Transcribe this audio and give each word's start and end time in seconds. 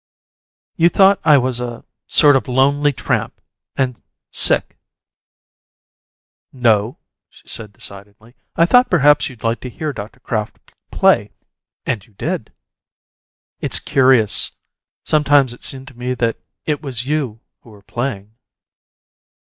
"You 0.77 0.89
thought 0.89 1.19
I 1.23 1.37
was 1.37 1.59
a 1.59 1.85
sort 2.07 2.35
of 2.35 2.47
lonely 2.47 2.91
tramp 2.91 3.39
and 3.75 4.01
sick" 4.31 4.79
"No," 6.51 6.97
she 7.29 7.47
said, 7.47 7.71
decidedly. 7.71 8.33
"I 8.55 8.65
thought 8.65 8.89
perhaps 8.89 9.29
you'd 9.29 9.43
like 9.43 9.59
to 9.59 9.69
hear 9.69 9.93
Dr. 9.93 10.19
Kraft 10.19 10.57
play. 10.89 11.29
And 11.85 12.03
you 12.03 12.15
did." 12.15 12.51
"It's 13.59 13.77
curious; 13.79 14.53
sometimes 15.05 15.53
it 15.53 15.61
seemed 15.61 15.87
to 15.89 15.97
me 15.99 16.15
that 16.15 16.37
it 16.65 16.81
was 16.81 17.05
you 17.05 17.41
who 17.59 17.69
were 17.69 17.83
playing." 17.83 18.33